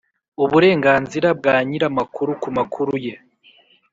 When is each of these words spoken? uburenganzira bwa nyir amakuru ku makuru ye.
uburenganzira 0.43 1.27
bwa 1.39 1.55
nyir 1.67 1.83
amakuru 1.89 2.31
ku 2.41 2.49
makuru 2.57 2.93
ye. 3.05 3.13